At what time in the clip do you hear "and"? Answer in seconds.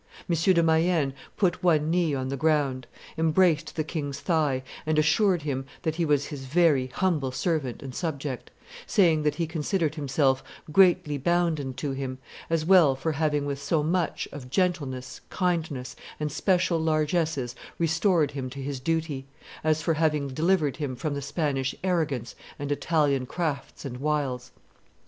4.83-4.97, 7.83-7.93, 16.19-16.31, 22.57-22.71, 23.85-23.97